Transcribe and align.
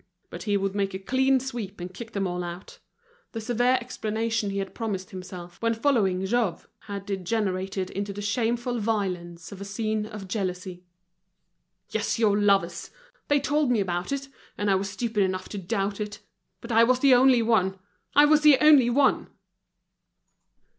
But 0.31 0.41
he 0.49 0.57
would 0.57 0.73
make 0.73 0.95
a 0.95 0.97
clean 0.97 1.39
sweep, 1.39 1.79
and 1.79 1.93
kick 1.93 2.13
them 2.13 2.25
all 2.25 2.43
out. 2.43 2.79
The 3.33 3.39
severe 3.39 3.77
explanation 3.79 4.49
he 4.49 4.57
had 4.57 4.73
promised 4.73 5.11
himself, 5.11 5.61
when 5.61 5.75
following 5.75 6.25
Jouve, 6.25 6.65
had 6.87 7.05
degenerated 7.05 7.91
into 7.91 8.11
the 8.11 8.19
shameful 8.23 8.79
violence 8.79 9.51
of 9.51 9.61
a 9.61 9.63
scene 9.63 10.07
of 10.07 10.27
jealousy. 10.27 10.83
"Yes, 11.91 12.17
your 12.17 12.35
lovers! 12.35 12.89
They 13.27 13.39
told 13.39 13.69
me 13.69 13.79
about 13.79 14.11
it, 14.11 14.27
and 14.57 14.71
I 14.71 14.73
was 14.73 14.89
stupid 14.89 15.21
enough 15.21 15.47
to 15.49 15.59
doubt 15.59 16.01
it. 16.01 16.19
But 16.61 16.71
I 16.71 16.83
was 16.83 16.97
the 16.99 17.13
only 17.13 17.43
one! 17.43 17.77
I 18.15 18.25
was 18.25 18.41
the 18.41 18.57
only 18.59 18.89
one!" 18.89 19.27